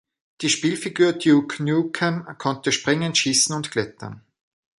[0.41, 4.23] Die Spielfigur Duke Nukem konnte springen, schießen und klettern.